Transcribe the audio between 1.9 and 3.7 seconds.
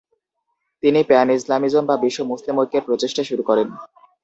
বিশ্ব মুসলিম ঐক্যের প্রচেষ্টা শুরু করেন।